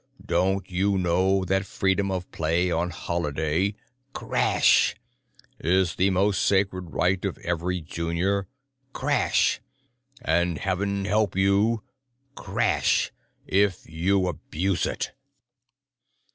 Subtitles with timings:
[0.25, 3.75] Don't you know that freedom of play on Holiday——"
[4.13, 4.95] crash
[5.59, 8.47] "——is the most sacred right of every junior——"
[8.93, 9.61] crash
[10.25, 11.83] "——and heaven help you——"
[12.33, 13.11] crash
[13.45, 15.11] "——if you abuse it!"